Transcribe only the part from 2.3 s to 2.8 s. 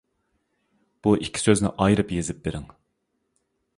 بىرىڭ.